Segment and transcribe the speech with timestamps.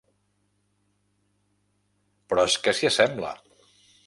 [2.33, 3.37] Però és que s'hi assembla!